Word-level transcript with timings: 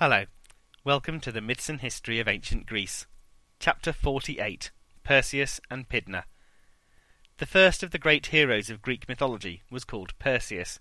Hello. 0.00 0.26
Welcome 0.84 1.18
to 1.22 1.32
the 1.32 1.40
Myths 1.40 1.68
and 1.68 1.80
History 1.80 2.20
of 2.20 2.28
Ancient 2.28 2.66
Greece. 2.66 3.08
Chapter 3.58 3.92
48 3.92 4.70
Perseus 5.02 5.60
and 5.72 5.88
Pydna. 5.88 6.22
The 7.38 7.46
first 7.46 7.82
of 7.82 7.90
the 7.90 7.98
great 7.98 8.26
heroes 8.26 8.70
of 8.70 8.80
Greek 8.80 9.08
mythology 9.08 9.62
was 9.72 9.82
called 9.82 10.16
Perseus. 10.20 10.78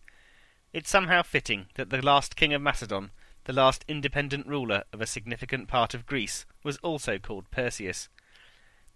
It's 0.72 0.92
somehow 0.92 1.24
fitting 1.24 1.66
that 1.74 1.90
the 1.90 2.00
last 2.00 2.36
king 2.36 2.54
of 2.54 2.62
Macedon, 2.62 3.10
the 3.46 3.54
last 3.54 3.84
independent 3.88 4.46
ruler 4.46 4.84
of 4.94 5.02
a 5.02 5.08
significant 5.08 5.68
part 5.68 5.96
of 5.96 6.06
Greece, 6.06 6.46
was 6.64 6.78
also 6.84 7.18
called 7.18 7.50
Perseus. 7.50 8.10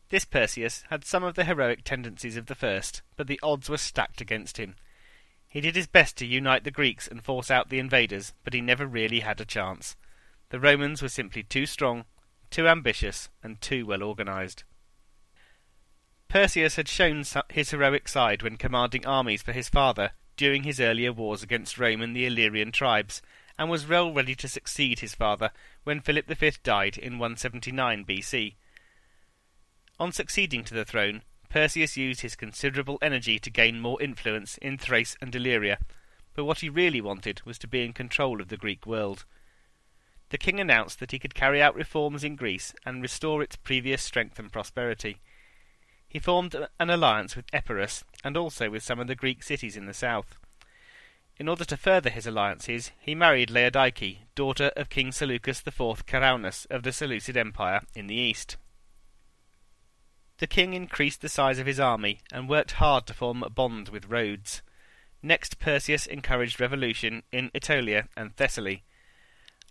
This 0.10 0.26
Perseus 0.26 0.84
had 0.92 1.04
some 1.04 1.24
of 1.24 1.34
the 1.34 1.46
heroic 1.46 1.84
tendencies 1.84 2.38
of 2.38 2.46
the 2.46 2.54
first, 2.54 3.02
but 3.18 3.26
the 3.26 3.40
odds 3.42 3.70
were 3.70 3.78
stacked 3.78 4.22
against 4.22 4.58
him. 4.58 4.76
He 5.48 5.62
did 5.62 5.76
his 5.76 5.88
best 5.88 6.16
to 6.18 6.28
unite 6.28 6.64
the 6.64 6.70
Greeks 6.70 7.08
and 7.08 7.24
force 7.24 7.50
out 7.50 7.70
the 7.70 7.80
invaders, 7.80 8.34
but 8.44 8.54
he 8.54 8.62
never 8.62 8.86
really 8.86 9.22
had 9.22 9.42
a 9.42 9.46
chance. 9.46 9.96
The 10.52 10.59
Romans 10.59 11.02
were 11.02 11.07
simply 11.07 11.43
too 11.43 11.65
strong, 11.65 12.04
too 12.50 12.68
ambitious, 12.68 13.29
and 13.42 13.61
too 13.61 13.86
well 13.86 14.04
organised. 14.04 14.65
Perseus 16.28 16.75
had 16.75 16.89
shown 16.89 17.23
his 17.50 17.71
heroic 17.71 18.09
side 18.09 18.43
when 18.43 18.57
commanding 18.57 19.06
armies 19.06 19.42
for 19.42 19.54
his 19.54 19.69
father 19.69 20.11
during 20.36 20.64
his 20.64 20.82
earlier 20.82 21.14
wars 21.14 21.42
against 21.42 21.78
Rome 21.78 22.01
and 22.01 22.14
the 22.14 22.25
Illyrian 22.25 22.73
tribes, 22.73 23.21
and 23.57 23.69
was 23.69 23.87
well 23.87 24.11
ready 24.11 24.36
to 24.36 24.50
succeed 24.50 25.00
his 25.00 25.15
father 25.15 25.51
when 25.86 26.01
Philip 26.01 26.28
V 26.28 26.51
died 26.64 26.97
in 26.97 27.18
179 27.18 28.04
BC. 28.04 28.56
On 30.01 30.11
succeeding 30.11 30.65
to 30.65 30.73
the 30.73 30.83
throne, 30.83 31.23
Perseus 31.47 31.95
used 31.95 32.22
his 32.22 32.36
considerable 32.36 32.97
energy 33.02 33.39
to 33.39 33.50
gain 33.50 33.80
more 33.80 34.02
influence 34.02 34.58
in 34.58 34.78
Thrace 34.78 35.16
and 35.22 35.33
Illyria, 35.33 35.80
but 36.33 36.44
what 36.44 36.59
he 36.59 36.67
really 36.67 37.00
wanted 37.00 37.42
was 37.45 37.58
to 37.59 37.70
be 37.70 37.86
in 37.86 37.94
control 37.94 38.42
of 38.42 38.50
the 38.50 38.58
Greek 38.58 38.86
world 38.86 39.23
the 40.31 40.38
king 40.38 40.59
announced 40.62 41.00
that 41.00 41.12
he 41.12 41.20
could 41.20 41.36
carry 41.36 41.62
out 41.62 41.76
reforms 41.76 42.23
in 42.23 42.38
Greece 42.38 42.73
and 42.86 43.02
restore 43.02 43.44
its 43.44 43.58
previous 43.58 44.02
strength 44.02 44.40
and 44.40 44.52
prosperity. 44.52 45.18
He 46.08 46.20
formed 46.20 46.56
an 46.80 46.90
alliance 46.90 47.36
with 47.36 47.46
Epirus 47.54 48.06
and 48.23 48.38
also 48.38 48.70
with 48.70 48.82
some 48.82 49.00
of 49.00 49.08
the 49.08 49.16
Greek 49.16 49.44
cities 49.44 49.76
in 49.76 49.86
the 49.86 49.94
south. 49.94 50.38
In 51.38 51.50
order 51.50 51.66
to 51.66 51.76
further 51.76 52.10
his 52.10 52.26
alliances, 52.26 52.92
he 53.00 53.14
married 53.14 53.50
Laodike, 53.50 54.20
daughter 54.34 54.72
of 54.78 54.90
King 54.90 55.12
Seleucus 55.12 55.62
IV 55.68 56.06
Ceraunus 56.06 56.66
of 56.70 56.84
the 56.84 56.94
Seleucid 56.94 57.36
Empire 57.36 57.82
in 57.94 58.08
the 58.08 58.16
east. 58.16 58.56
The 60.38 60.48
king 60.48 60.73
increased 60.73 61.22
the 61.22 61.30
size 61.30 61.60
of 61.60 61.68
his 61.68 61.80
army 61.80 62.22
and 62.32 62.48
worked 62.48 62.73
hard 62.73 63.06
to 63.08 63.14
form 63.14 63.44
a 63.44 63.50
bond 63.50 63.90
with 63.90 64.10
Rhodes. 64.10 64.62
Next, 65.22 65.60
Perseus 65.60 66.06
encouraged 66.06 66.62
revolution 66.62 67.23
in 67.32 67.52
Aetolia 67.54 68.08
and 68.16 68.36
Thessaly, 68.36 68.84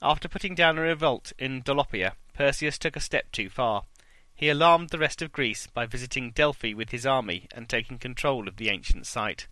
after 0.02 0.28
putting 0.28 0.54
down 0.54 0.78
a 0.78 0.82
revolt 0.82 1.32
in 1.38 1.62
Dolopia, 1.62 2.12
Perseus 2.32 2.78
took 2.78 2.96
a 2.96 3.00
step 3.00 3.30
too 3.32 3.48
far. 3.48 3.84
He 4.34 4.48
alarmed 4.48 4.88
the 4.88 4.98
rest 4.98 5.20
of 5.20 5.32
Greece 5.32 5.66
by 5.66 5.84
visiting 5.84 6.30
Delphi 6.30 6.72
with 6.72 6.90
his 6.90 7.04
army 7.04 7.46
and 7.54 7.68
taking 7.68 7.98
control 7.98 8.48
of 8.48 8.56
the 8.56 8.70
ancient 8.70 9.06
site. 9.06 9.46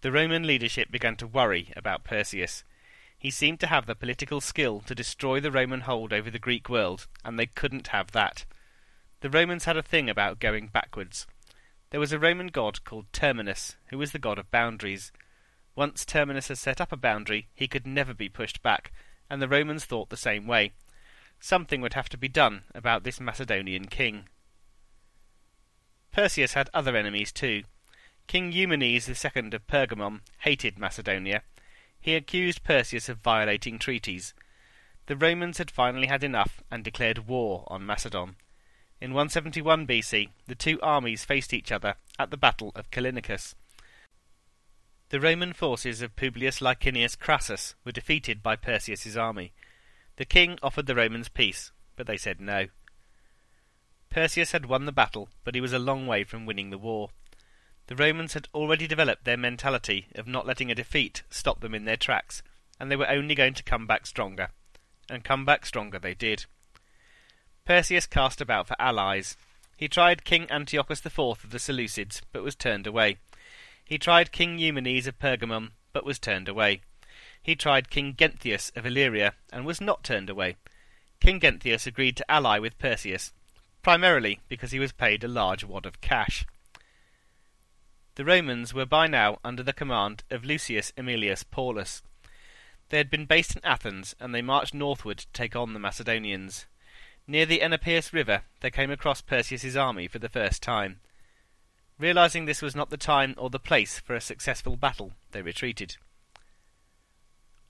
The 0.00 0.12
Roman 0.12 0.46
leadership 0.46 0.90
began 0.90 1.16
to 1.16 1.26
worry 1.26 1.72
about 1.76 2.04
Perseus. 2.04 2.64
He 3.18 3.30
seemed 3.30 3.60
to 3.60 3.66
have 3.66 3.86
the 3.86 3.96
political 3.96 4.40
skill 4.40 4.80
to 4.86 4.94
destroy 4.94 5.40
the 5.40 5.50
Roman 5.50 5.82
hold 5.82 6.12
over 6.12 6.30
the 6.30 6.38
Greek 6.38 6.68
world, 6.68 7.06
and 7.24 7.38
they 7.38 7.46
couldn't 7.46 7.88
have 7.88 8.12
that. 8.12 8.46
The 9.20 9.28
Romans 9.28 9.64
had 9.64 9.76
a 9.76 9.82
thing 9.82 10.08
about 10.08 10.38
going 10.38 10.68
backwards. 10.68 11.26
There 11.90 12.00
was 12.00 12.12
a 12.12 12.18
Roman 12.18 12.46
god 12.46 12.84
called 12.84 13.12
Terminus, 13.12 13.76
who 13.86 13.98
was 13.98 14.12
the 14.12 14.18
god 14.18 14.38
of 14.38 14.50
boundaries. 14.50 15.10
Once 15.78 16.04
Terminus 16.04 16.48
had 16.48 16.58
set 16.58 16.80
up 16.80 16.90
a 16.90 16.96
boundary, 16.96 17.46
he 17.54 17.68
could 17.68 17.86
never 17.86 18.12
be 18.12 18.28
pushed 18.28 18.64
back, 18.64 18.90
and 19.30 19.40
the 19.40 19.46
Romans 19.46 19.84
thought 19.84 20.10
the 20.10 20.16
same 20.16 20.44
way. 20.44 20.72
Something 21.38 21.80
would 21.80 21.94
have 21.94 22.08
to 22.08 22.18
be 22.18 22.26
done 22.26 22.64
about 22.74 23.04
this 23.04 23.20
Macedonian 23.20 23.86
king. 23.86 24.28
Perseus 26.10 26.54
had 26.54 26.68
other 26.74 26.96
enemies 26.96 27.30
too. 27.30 27.62
King 28.26 28.50
Eumenes 28.50 29.08
II 29.08 29.50
of 29.52 29.66
Pergamon 29.68 30.22
hated 30.40 30.80
Macedonia. 30.80 31.44
He 32.00 32.16
accused 32.16 32.64
Perseus 32.64 33.08
of 33.08 33.18
violating 33.18 33.78
treaties. 33.78 34.34
The 35.06 35.14
Romans 35.14 35.58
had 35.58 35.70
finally 35.70 36.08
had 36.08 36.24
enough 36.24 36.60
and 36.72 36.82
declared 36.82 37.28
war 37.28 37.62
on 37.68 37.86
Macedon. 37.86 38.34
In 39.00 39.12
171 39.12 39.86
BC, 39.86 40.30
the 40.48 40.56
two 40.56 40.80
armies 40.80 41.24
faced 41.24 41.54
each 41.54 41.70
other 41.70 41.94
at 42.18 42.32
the 42.32 42.36
Battle 42.36 42.72
of 42.74 42.90
Callinicus. 42.90 43.54
The 45.10 45.20
Roman 45.20 45.54
forces 45.54 46.02
of 46.02 46.16
Publius 46.16 46.60
Licinius 46.60 47.16
Crassus 47.16 47.74
were 47.82 47.92
defeated 47.92 48.42
by 48.42 48.56
Perseus's 48.56 49.16
army. 49.16 49.52
The 50.16 50.26
king 50.26 50.58
offered 50.62 50.84
the 50.84 50.94
Romans 50.94 51.30
peace, 51.30 51.72
but 51.96 52.06
they 52.06 52.18
said 52.18 52.42
no. 52.42 52.66
Perseus 54.10 54.52
had 54.52 54.66
won 54.66 54.84
the 54.84 54.92
battle, 54.92 55.30
but 55.44 55.54
he 55.54 55.62
was 55.62 55.72
a 55.72 55.78
long 55.78 56.06
way 56.06 56.24
from 56.24 56.44
winning 56.44 56.68
the 56.68 56.76
war. 56.76 57.08
The 57.86 57.96
Romans 57.96 58.34
had 58.34 58.48
already 58.52 58.86
developed 58.86 59.24
their 59.24 59.38
mentality 59.38 60.08
of 60.14 60.26
not 60.26 60.46
letting 60.46 60.70
a 60.70 60.74
defeat 60.74 61.22
stop 61.30 61.60
them 61.60 61.74
in 61.74 61.86
their 61.86 61.96
tracks, 61.96 62.42
and 62.78 62.90
they 62.90 62.96
were 62.96 63.08
only 63.08 63.34
going 63.34 63.54
to 63.54 63.62
come 63.62 63.86
back 63.86 64.06
stronger. 64.06 64.50
And 65.08 65.24
come 65.24 65.46
back 65.46 65.64
stronger 65.64 65.98
they 65.98 66.12
did. 66.12 66.44
Perseus 67.64 68.06
cast 68.06 68.42
about 68.42 68.68
for 68.68 68.76
allies. 68.78 69.38
He 69.74 69.88
tried 69.88 70.24
King 70.24 70.50
Antiochus 70.50 71.04
IV 71.04 71.18
of 71.18 71.50
the 71.50 71.58
Seleucids, 71.58 72.20
but 72.30 72.42
was 72.42 72.54
turned 72.54 72.86
away. 72.86 73.16
He 73.88 73.96
tried 73.96 74.32
King 74.32 74.58
Eumenes 74.58 75.06
of 75.06 75.18
Pergamum, 75.18 75.72
but 75.94 76.04
was 76.04 76.18
turned 76.18 76.46
away. 76.46 76.82
He 77.42 77.56
tried 77.56 77.88
King 77.88 78.14
Genthius 78.14 78.70
of 78.76 78.84
Illyria, 78.84 79.32
and 79.50 79.64
was 79.64 79.80
not 79.80 80.04
turned 80.04 80.28
away. 80.28 80.56
King 81.20 81.40
Genthius 81.40 81.86
agreed 81.86 82.14
to 82.18 82.30
ally 82.30 82.58
with 82.58 82.78
Perseus, 82.78 83.32
primarily 83.82 84.40
because 84.46 84.72
he 84.72 84.78
was 84.78 84.92
paid 84.92 85.24
a 85.24 85.28
large 85.28 85.64
wad 85.64 85.86
of 85.86 86.02
cash. 86.02 86.44
The 88.16 88.26
Romans 88.26 88.74
were 88.74 88.84
by 88.84 89.06
now 89.06 89.38
under 89.42 89.62
the 89.62 89.72
command 89.72 90.22
of 90.30 90.44
Lucius 90.44 90.92
Aemilius 90.98 91.42
Paulus. 91.42 92.02
They 92.90 92.98
had 92.98 93.08
been 93.08 93.24
based 93.24 93.56
in 93.56 93.64
Athens, 93.64 94.14
and 94.20 94.34
they 94.34 94.42
marched 94.42 94.74
northward 94.74 95.16
to 95.16 95.32
take 95.32 95.56
on 95.56 95.72
the 95.72 95.80
Macedonians. 95.80 96.66
Near 97.26 97.46
the 97.46 97.60
Enopeus 97.60 98.12
River, 98.12 98.42
they 98.60 98.70
came 98.70 98.90
across 98.90 99.22
Perseus's 99.22 99.78
army 99.78 100.08
for 100.08 100.18
the 100.18 100.28
first 100.28 100.62
time. 100.62 101.00
Realizing 101.98 102.44
this 102.44 102.62
was 102.62 102.76
not 102.76 102.90
the 102.90 102.96
time 102.96 103.34
or 103.36 103.50
the 103.50 103.58
place 103.58 103.98
for 103.98 104.14
a 104.14 104.20
successful 104.20 104.76
battle, 104.76 105.12
they 105.32 105.42
retreated. 105.42 105.96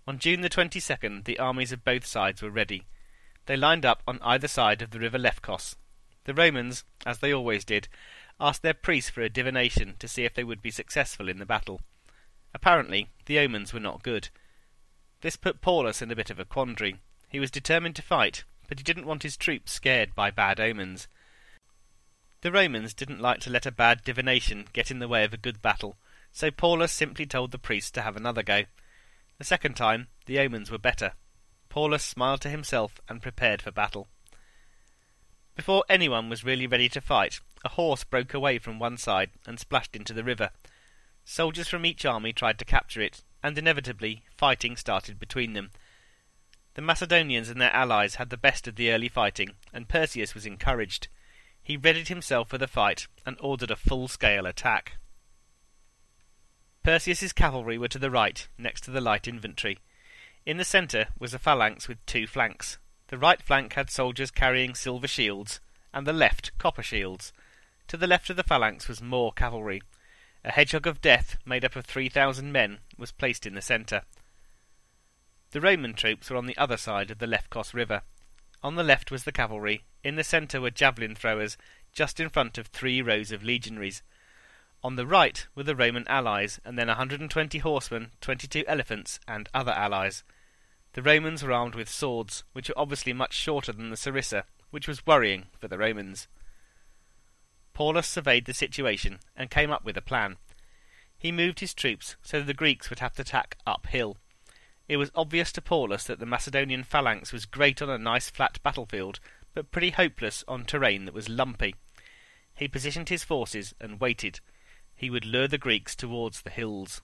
On 0.07 0.19
June 0.19 0.43
the 0.43 0.51
22nd, 0.51 1.25
the 1.25 1.39
armies 1.39 1.73
of 1.73 1.85
both 1.85 2.05
sides 2.05 2.43
were 2.43 2.51
ready. 2.51 2.85
They 3.47 3.57
lined 3.57 3.87
up 3.87 4.03
on 4.07 4.19
either 4.23 4.49
side 4.49 4.83
of 4.83 4.91
the 4.91 5.01
river 5.01 5.19
Lefkos. 5.19 5.77
The 6.25 6.35
Romans, 6.35 6.85
as 7.07 7.19
they 7.19 7.33
always 7.33 7.65
did, 7.65 7.89
asked 8.39 8.63
their 8.63 8.75
priests 8.75 9.11
for 9.11 9.23
a 9.23 9.31
divination 9.31 9.97
to 9.99 10.09
see 10.09 10.25
if 10.25 10.35
they 10.35 10.45
would 10.45 10.61
be 10.61 10.71
successful 10.71 11.29
in 11.29 11.39
the 11.39 11.47
battle. 11.47 11.81
Apparently, 12.53 13.09
the 13.25 13.39
omens 13.39 13.73
were 13.73 13.81
not 13.81 14.03
good. 14.03 14.29
This 15.23 15.37
put 15.37 15.63
Paulus 15.63 16.03
in 16.03 16.11
a 16.11 16.17
bit 16.17 16.31
of 16.31 16.39
a 16.39 16.45
quandary. 16.45 16.97
He 17.29 17.41
was 17.41 17.51
determined 17.51 17.97
to 17.97 18.03
fight, 18.03 18.45
but 18.69 18.79
he 18.79 18.85
didn't 18.85 19.07
want 19.07 19.23
his 19.23 19.37
troops 19.37 19.73
scared 19.73 20.15
by 20.15 20.31
bad 20.31 20.61
omens. 20.61 21.09
The 22.41 22.53
Romans 22.53 22.95
didn't 22.95 23.21
like 23.21 23.41
to 23.41 23.51
let 23.51 23.67
a 23.67 23.73
bad 23.73 24.05
divination 24.05 24.67
get 24.73 24.91
in 24.91 25.01
the 25.01 25.09
way 25.09 25.25
of 25.25 25.35
a 25.35 25.39
good 25.39 25.61
battle, 25.61 25.97
so 26.31 26.51
Paulus 26.53 26.93
simply 26.93 27.27
told 27.27 27.51
the 27.51 27.59
priests 27.59 27.91
to 27.93 28.03
have 28.03 28.17
another 28.17 28.45
go. 28.45 28.63
The 29.39 29.45
second 29.45 29.75
time, 29.75 30.07
the 30.27 30.39
omens 30.39 30.71
were 30.71 30.79
better. 30.79 31.13
Paulus 31.69 32.05
smiled 32.05 32.41
to 32.43 32.49
himself 32.49 33.01
and 33.09 33.21
prepared 33.21 33.61
for 33.61 33.73
battle. 33.73 34.07
Before 35.57 35.85
anyone 35.89 36.29
was 36.29 36.45
really 36.45 36.69
ready 36.69 36.89
to 36.91 37.01
fight, 37.01 37.41
a 37.65 37.71
horse 37.71 38.05
broke 38.05 38.33
away 38.33 38.59
from 38.59 38.79
one 38.79 38.97
side 38.97 39.31
and 39.45 39.59
splashed 39.59 39.97
into 39.97 40.13
the 40.13 40.23
river. 40.23 40.51
Soldiers 41.25 41.67
from 41.67 41.85
each 41.85 42.05
army 42.05 42.33
tried 42.33 42.61
to 42.61 42.65
capture 42.65 43.01
it, 43.01 43.25
and 43.43 43.59
inevitably 43.59 44.23
fighting 44.37 44.77
started 44.77 45.19
between 45.19 45.55
them. 45.55 45.73
The 46.75 46.83
Macedonians 46.83 47.49
and 47.49 47.61
their 47.61 47.75
allies 47.75 48.15
had 48.15 48.31
the 48.31 48.37
best 48.37 48.69
of 48.69 48.77
the 48.77 48.93
early 48.93 49.09
fighting, 49.09 49.57
and 49.73 49.89
Perseus 49.89 50.35
was 50.35 50.47
encouraged. 50.47 51.09
He 51.69 51.77
readied 51.77 52.09
himself 52.09 52.49
for 52.49 52.57
the 52.57 52.67
fight 52.67 53.09
and 53.27 53.37
ordered 53.41 53.71
a 53.71 53.77
full-scale 53.77 54.47
attack. 54.47 54.97
Perseus's 56.83 57.35
cavalry 57.35 57.77
were 57.77 57.89
to 57.89 57.99
the 57.99 58.11
right, 58.11 58.49
next 58.57 58.85
to 58.85 58.91
the 58.91 59.03
light 59.03 59.29
infantry. 59.29 59.77
In 60.47 60.57
the 60.57 60.65
centre 60.65 61.09
was 61.19 61.35
a 61.35 61.39
phalanx 61.39 61.87
with 61.87 62.05
two 62.07 62.27
flanks. 62.27 62.79
The 63.09 63.19
right 63.19 63.43
flank 63.43 63.75
had 63.75 63.91
soldiers 63.91 64.31
carrying 64.31 64.75
silver 64.75 65.07
shields, 65.07 65.61
and 65.93 66.07
the 66.07 66.15
left 66.15 66.57
copper 66.57 66.83
shields. 66.83 67.35
To 67.89 67.99
the 67.99 68.07
left 68.07 68.31
of 68.31 68.37
the 68.37 68.43
phalanx 68.43 68.89
was 68.89 69.03
more 69.03 69.31
cavalry. 69.31 69.83
A 70.47 70.53
hedgehog 70.53 70.87
of 70.87 71.03
death, 71.03 71.37
made 71.45 71.67
up 71.67 71.77
of 71.77 71.85
three 71.85 72.09
thousand 72.09 72.51
men, 72.51 72.79
was 72.97 73.13
placed 73.13 73.45
in 73.45 73.55
the 73.55 73.61
centre. 73.61 74.05
The 75.51 75.61
Roman 75.61 75.93
troops 75.93 76.31
were 76.31 76.39
on 76.39 76.47
the 76.47 76.57
other 76.57 76.79
side 76.79 77.11
of 77.11 77.19
the 77.19 77.27
Lefkos 77.27 77.75
river. 77.75 78.01
On 78.63 78.75
the 78.75 78.83
left 78.83 79.11
was 79.11 79.25
the 79.25 79.33
cavalry, 79.33 79.85
in 80.03 80.17
the 80.17 80.25
centre 80.25 80.61
were 80.61 80.71
javelin 80.71 81.15
throwers, 81.15 81.57
just 81.93 82.19
in 82.19 82.29
front 82.29 82.59
of 82.59 82.67
three 82.67 83.01
rows 83.01 83.31
of 83.31 83.45
legionaries. 83.45 84.03
On 84.83 84.97
the 84.97 85.07
right 85.07 85.47
were 85.55 85.63
the 85.63 85.77
Roman 85.77 86.07
allies, 86.09 86.61
and 86.65 86.79
then 86.79 86.89
a 86.89 86.93
120 86.93 87.59
horsemen, 87.59 88.13
22 88.21 88.65
elephants, 88.67 89.19
and 89.27 89.49
other 89.53 89.73
allies. 89.73 90.23
The 90.93 91.03
Romans 91.03 91.43
were 91.43 91.53
armed 91.53 91.75
with 91.75 91.89
swords, 91.89 92.45
which 92.53 92.69
were 92.69 92.79
obviously 92.79 93.13
much 93.13 93.33
shorter 93.33 93.73
than 93.73 93.91
the 93.91 93.97
sarissa, 93.97 94.45
which 94.71 94.89
was 94.89 95.07
worrying 95.07 95.47
for 95.59 95.69
the 95.69 95.79
Romans. 95.79 96.29
Paulus 97.75 98.09
surveyed 98.09 98.45
the 98.45 98.55
situation 98.55 99.21
and 99.37 99.51
came 99.51 99.71
up 99.71 99.85
with 99.85 99.97
a 99.97 100.03
plan. 100.03 100.37
He 101.17 101.33
moved 101.33 101.61
his 101.61 101.75
troops 101.75 102.17
so 102.23 102.39
that 102.39 102.47
the 102.47 102.55
Greeks 102.55 102.91
would 102.91 102.99
have 103.01 103.15
to 103.15 103.23
attack 103.23 103.57
uphill. 103.67 104.17
It 104.89 104.97
was 104.97 105.11
obvious 105.15 105.53
to 105.53 105.61
Paulus 105.61 106.05
that 106.05 106.19
the 106.19 106.27
Macedonian 106.27 106.83
phalanx 106.83 107.33
was 107.33 107.45
great 107.45 107.83
on 107.83 107.91
a 107.91 107.99
nice 107.99 108.31
flat 108.31 108.59
battlefield, 108.63 109.21
but 109.55 109.71
pretty 109.71 109.91
hopeless 109.91 110.43
on 110.49 110.65
terrain 110.65 111.05
that 111.05 111.15
was 111.15 111.29
lumpy. 111.29 111.75
He 112.55 112.69
positioned 112.69 113.11
his 113.11 113.23
forces 113.23 113.75
and 113.81 114.01
waited. 114.01 114.41
He 114.97 115.11
would 115.11 115.27
lure 115.27 115.47
the 115.47 115.59
Greeks 115.59 115.95
towards 115.95 116.41
the 116.41 116.51
hills. 116.51 117.03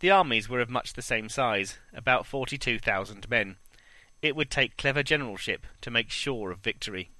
The 0.00 0.10
armies 0.10 0.48
were 0.48 0.60
of 0.60 0.68
much 0.68 0.94
the 0.94 1.02
same 1.02 1.28
size, 1.28 1.78
about 1.94 2.26
forty-two 2.26 2.78
thousand 2.78 3.30
men. 3.30 3.56
It 4.20 4.34
would 4.34 4.50
take 4.50 4.76
clever 4.76 5.02
generalship 5.02 5.66
to 5.82 5.90
make 5.90 6.10
sure 6.10 6.50
of 6.50 6.58
victory. 6.58 7.10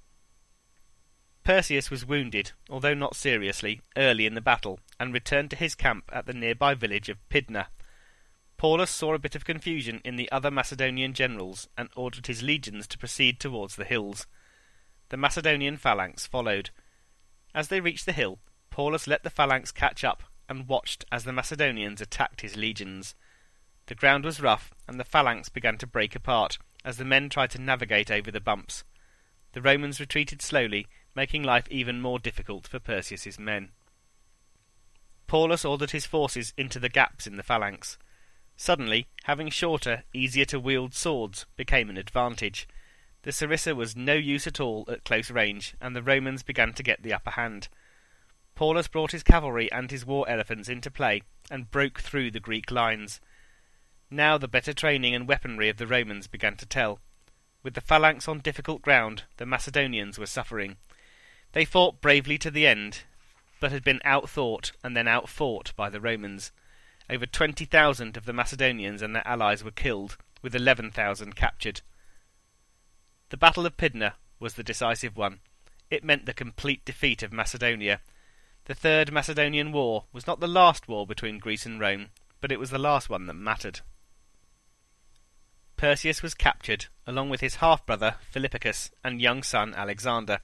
Perseus 1.43 1.89
was 1.89 2.05
wounded, 2.05 2.51
although 2.69 2.93
not 2.93 3.15
seriously, 3.15 3.81
early 3.95 4.25
in 4.25 4.35
the 4.35 4.41
battle, 4.41 4.79
and 4.99 5.13
returned 5.13 5.49
to 5.51 5.55
his 5.55 5.75
camp 5.75 6.09
at 6.11 6.25
the 6.25 6.33
nearby 6.33 6.73
village 6.73 7.09
of 7.09 7.17
Pydna. 7.29 7.67
Paulus 8.61 8.91
saw 8.91 9.15
a 9.15 9.17
bit 9.17 9.35
of 9.35 9.43
confusion 9.43 10.01
in 10.05 10.17
the 10.17 10.31
other 10.31 10.51
Macedonian 10.51 11.15
generals, 11.15 11.67
and 11.75 11.89
ordered 11.95 12.27
his 12.27 12.43
legions 12.43 12.85
to 12.85 12.97
proceed 12.99 13.39
towards 13.39 13.75
the 13.75 13.83
hills. 13.83 14.27
The 15.09 15.17
Macedonian 15.17 15.77
phalanx 15.77 16.27
followed. 16.27 16.69
As 17.55 17.69
they 17.69 17.81
reached 17.81 18.05
the 18.05 18.11
hill, 18.11 18.37
Paulus 18.69 19.07
let 19.07 19.23
the 19.23 19.31
phalanx 19.31 19.71
catch 19.71 20.03
up, 20.03 20.21
and 20.47 20.67
watched 20.67 21.05
as 21.11 21.23
the 21.23 21.33
Macedonians 21.33 22.01
attacked 22.01 22.41
his 22.41 22.55
legions. 22.55 23.15
The 23.87 23.95
ground 23.95 24.25
was 24.25 24.39
rough, 24.39 24.75
and 24.87 24.99
the 24.99 25.05
phalanx 25.05 25.49
began 25.49 25.79
to 25.79 25.87
break 25.87 26.15
apart, 26.15 26.59
as 26.85 26.97
the 26.97 27.03
men 27.03 27.29
tried 27.29 27.49
to 27.49 27.59
navigate 27.59 28.11
over 28.11 28.29
the 28.29 28.39
bumps. 28.39 28.83
The 29.53 29.63
Romans 29.63 29.99
retreated 29.99 30.39
slowly, 30.39 30.85
making 31.15 31.41
life 31.41 31.65
even 31.71 31.99
more 31.99 32.19
difficult 32.19 32.67
for 32.67 32.77
Perseus's 32.77 33.39
men. 33.39 33.69
Paulus 35.25 35.65
ordered 35.65 35.89
his 35.89 36.05
forces 36.05 36.53
into 36.57 36.77
the 36.77 36.89
gaps 36.89 37.25
in 37.25 37.37
the 37.37 37.43
phalanx. 37.43 37.97
Suddenly, 38.61 39.07
having 39.23 39.49
shorter, 39.49 40.03
easier 40.13 40.45
to 40.45 40.59
wield 40.59 40.93
swords 40.93 41.47
became 41.55 41.89
an 41.89 41.97
advantage. 41.97 42.67
The 43.23 43.31
sarissa 43.31 43.75
was 43.75 43.95
no 43.95 44.13
use 44.13 44.45
at 44.45 44.59
all 44.59 44.85
at 44.87 45.03
close 45.03 45.31
range, 45.31 45.73
and 45.81 45.95
the 45.95 46.03
Romans 46.03 46.43
began 46.43 46.71
to 46.73 46.83
get 46.83 47.01
the 47.01 47.11
upper 47.11 47.31
hand. 47.31 47.69
Paulus 48.53 48.87
brought 48.87 49.13
his 49.13 49.23
cavalry 49.23 49.71
and 49.71 49.89
his 49.89 50.05
war 50.05 50.29
elephants 50.29 50.69
into 50.69 50.91
play, 50.91 51.23
and 51.49 51.71
broke 51.71 52.01
through 52.01 52.29
the 52.29 52.39
Greek 52.39 52.69
lines. 52.69 53.19
Now 54.11 54.37
the 54.37 54.47
better 54.47 54.73
training 54.73 55.15
and 55.15 55.27
weaponry 55.27 55.67
of 55.67 55.77
the 55.77 55.87
Romans 55.87 56.27
began 56.27 56.55
to 56.57 56.67
tell. 56.67 56.99
With 57.63 57.73
the 57.73 57.81
phalanx 57.81 58.27
on 58.27 58.41
difficult 58.41 58.83
ground, 58.83 59.23
the 59.37 59.47
Macedonians 59.47 60.19
were 60.19 60.27
suffering. 60.27 60.77
They 61.53 61.65
fought 61.65 61.99
bravely 61.99 62.37
to 62.37 62.51
the 62.51 62.67
end, 62.67 63.05
but 63.59 63.71
had 63.71 63.83
been 63.83 64.01
outthought 64.05 64.71
and 64.83 64.95
then 64.95 65.07
outfought 65.07 65.73
by 65.75 65.89
the 65.89 65.99
Romans. 65.99 66.51
Over 67.11 67.25
20,000 67.25 68.15
of 68.15 68.25
the 68.25 68.31
Macedonians 68.31 69.01
and 69.01 69.13
their 69.13 69.27
allies 69.27 69.65
were 69.65 69.71
killed, 69.71 70.15
with 70.41 70.55
11,000 70.55 71.35
captured. 71.35 71.81
The 73.29 73.37
Battle 73.37 73.65
of 73.65 73.75
Pydna 73.75 74.13
was 74.39 74.53
the 74.53 74.63
decisive 74.63 75.17
one. 75.17 75.41
It 75.89 76.05
meant 76.05 76.25
the 76.25 76.33
complete 76.33 76.85
defeat 76.85 77.21
of 77.21 77.33
Macedonia. 77.33 77.99
The 78.63 78.73
Third 78.75 79.11
Macedonian 79.11 79.73
War 79.73 80.05
was 80.13 80.25
not 80.25 80.39
the 80.39 80.47
last 80.47 80.87
war 80.87 81.05
between 81.05 81.39
Greece 81.39 81.65
and 81.65 81.81
Rome, 81.81 82.11
but 82.39 82.49
it 82.49 82.59
was 82.59 82.69
the 82.69 82.79
last 82.79 83.09
one 83.09 83.25
that 83.25 83.33
mattered. 83.33 83.81
Perseus 85.75 86.23
was 86.23 86.33
captured, 86.33 86.85
along 87.05 87.29
with 87.29 87.41
his 87.41 87.55
half-brother 87.55 88.15
Philippicus 88.29 88.89
and 89.03 89.19
young 89.19 89.43
son 89.43 89.73
Alexander. 89.73 90.39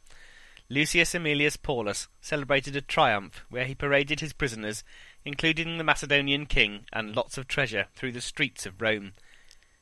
Lucius 0.70 1.14
Aemilius 1.14 1.56
Paulus 1.56 2.10
celebrated 2.20 2.76
a 2.76 2.82
triumph 2.82 3.46
where 3.50 3.64
he 3.64 3.74
paraded 3.74 4.20
his 4.20 4.34
prisoners, 4.34 4.84
including 5.24 5.78
the 5.78 5.84
Macedonian 5.84 6.46
king 6.46 6.86
and 6.92 7.16
lots 7.16 7.38
of 7.38 7.48
treasure, 7.48 7.88
through 7.96 8.12
the 8.12 8.20
streets 8.20 8.66
of 8.66 8.82
Rome. 8.82 9.14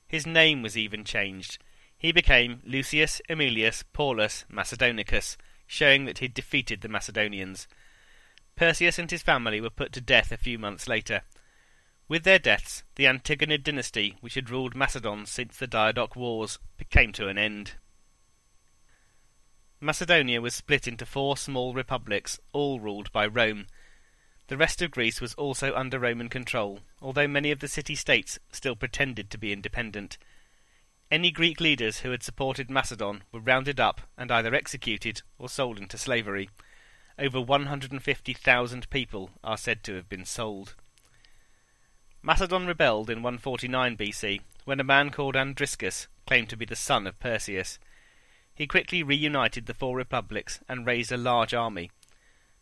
His 0.07 0.27
name 0.27 0.61
was 0.61 0.77
even 0.77 1.03
changed. 1.03 1.57
He 1.97 2.11
became 2.11 2.61
Lucius 2.63 3.19
Aemilius 3.27 3.83
Paulus 3.93 4.45
Macedonicus, 4.47 5.37
showing 5.65 6.05
that 6.05 6.19
he 6.19 6.25
had 6.25 6.35
defeated 6.35 6.81
the 6.81 6.89
Macedonians. 6.89 7.67
Perseus 8.55 8.99
and 8.99 9.09
his 9.09 9.23
family 9.23 9.59
were 9.59 9.71
put 9.71 9.91
to 9.93 10.01
death 10.01 10.31
a 10.31 10.37
few 10.37 10.59
months 10.59 10.87
later. 10.87 11.23
With 12.07 12.23
their 12.23 12.37
deaths, 12.37 12.83
the 12.95 13.05
Antigonid 13.05 13.63
dynasty, 13.63 14.17
which 14.21 14.35
had 14.35 14.51
ruled 14.51 14.75
Macedon 14.75 15.25
since 15.25 15.57
the 15.57 15.67
Diadochi 15.67 16.15
Wars, 16.15 16.59
came 16.91 17.11
to 17.13 17.27
an 17.27 17.39
end. 17.39 17.73
Macedonia 19.79 20.41
was 20.41 20.55
split 20.55 20.87
into 20.87 21.05
four 21.05 21.35
small 21.37 21.73
republics, 21.73 22.39
all 22.53 22.79
ruled 22.79 23.11
by 23.11 23.25
Rome. 23.25 23.67
The 24.47 24.57
rest 24.57 24.81
of 24.81 24.91
Greece 24.91 25.19
was 25.19 25.33
also 25.33 25.75
under 25.75 25.99
Roman 25.99 26.29
control, 26.29 26.79
although 27.01 27.27
many 27.27 27.51
of 27.51 27.59
the 27.59 27.67
city-states 27.67 28.39
still 28.51 28.75
pretended 28.75 29.29
to 29.31 29.37
be 29.37 29.51
independent. 29.51 30.17
Any 31.11 31.29
Greek 31.29 31.59
leaders 31.59 31.99
who 31.99 32.11
had 32.11 32.23
supported 32.23 32.69
Macedon 32.69 33.23
were 33.31 33.39
rounded 33.39 33.79
up 33.79 34.01
and 34.17 34.31
either 34.31 34.55
executed 34.55 35.21
or 35.37 35.49
sold 35.49 35.77
into 35.77 35.97
slavery. 35.97 36.49
Over 37.19 37.39
150,000 37.41 38.89
people 38.89 39.29
are 39.43 39.57
said 39.57 39.83
to 39.83 39.95
have 39.95 40.09
been 40.09 40.25
sold. 40.25 40.75
Macedon 42.21 42.65
rebelled 42.65 43.09
in 43.09 43.21
149 43.21 43.97
BC 43.97 44.41
when 44.63 44.79
a 44.79 44.83
man 44.83 45.11
called 45.11 45.35
Andriscus 45.35 46.07
claimed 46.25 46.49
to 46.49 46.57
be 46.57 46.65
the 46.65 46.75
son 46.75 47.05
of 47.05 47.19
Perseus. 47.19 47.77
He 48.55 48.67
quickly 48.67 49.03
reunited 49.03 49.65
the 49.65 49.73
four 49.73 49.97
republics 49.97 50.59
and 50.69 50.85
raised 50.85 51.11
a 51.11 51.17
large 51.17 51.53
army. 51.53 51.91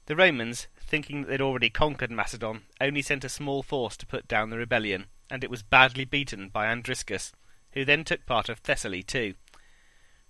The 0.08 0.16
Romans, 0.16 0.68
thinking 0.78 1.22
that 1.22 1.28
they'd 1.30 1.42
already 1.42 1.70
conquered 1.70 2.12
Macedon, 2.12 2.64
only 2.82 3.02
sent 3.02 3.24
a 3.24 3.30
small 3.30 3.64
force 3.64 3.96
to 3.98 4.08
put 4.08 4.28
down 4.28 4.50
the 4.50 4.58
rebellion, 4.58 5.06
and 5.30 5.44
it 5.44 5.50
was 5.50 5.64
badly 5.64 6.04
beaten 6.04 6.50
by 6.50 6.66
Andriscus, 6.66 7.32
who 7.72 7.86
then 7.86 8.04
took 8.04 8.26
part 8.26 8.50
of 8.50 8.60
Thessaly 8.60 9.04
too. 9.04 9.36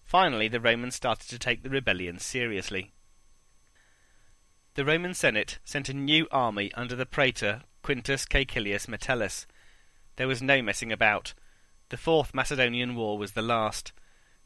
Finally, 0.04 0.50
the 0.50 0.60
Romans 0.60 0.96
started 0.96 1.30
to 1.30 1.40
take 1.40 1.64
the 1.64 1.70
rebellion 1.70 2.20
seriously. 2.20 2.92
The 4.76 4.86
Roman 4.86 5.14
Senate 5.14 5.60
sent 5.64 5.90
a 5.90 5.94
new 5.94 6.28
army 6.32 6.72
under 6.74 6.96
the 6.96 7.06
praetor 7.06 7.62
Quintus 7.84 8.26
Caecilius 8.26 8.88
Metellus. 8.88 9.46
There 10.18 10.28
was 10.28 10.42
no 10.42 10.62
messing 10.62 10.92
about. 10.92 11.34
The 11.90 11.98
Fourth 11.98 12.34
Macedonian 12.34 12.96
War 12.96 13.18
was 13.18 13.32
the 13.32 13.42
last. 13.42 13.92